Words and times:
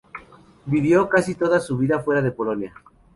Vivió 0.65 1.07
casi 1.07 1.35
toda 1.35 1.59
su 1.59 1.77
vida 1.77 1.99
fuera 1.99 2.23
de 2.23 2.31
Polonia. 2.31 2.73